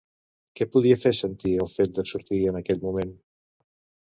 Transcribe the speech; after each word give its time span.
Què 0.59 0.65
podia 0.75 0.95
fer 1.01 1.11
sentir 1.17 1.53
el 1.65 1.69
fet 1.73 1.93
de 1.99 2.07
sortir 2.13 2.41
en 2.53 2.59
aquell 2.63 2.83
moment? 2.87 3.13